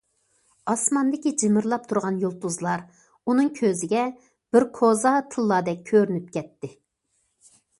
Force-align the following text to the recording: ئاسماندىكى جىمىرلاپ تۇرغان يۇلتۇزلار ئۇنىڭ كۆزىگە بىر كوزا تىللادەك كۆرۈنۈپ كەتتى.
ئاسماندىكى 0.71 1.31
جىمىرلاپ 1.41 1.83
تۇرغان 1.91 2.17
يۇلتۇزلار 2.23 2.85
ئۇنىڭ 3.25 3.51
كۆزىگە 3.59 4.07
بىر 4.57 4.67
كوزا 4.79 5.13
تىللادەك 5.35 5.85
كۆرۈنۈپ 5.91 6.33
كەتتى. 6.39 6.73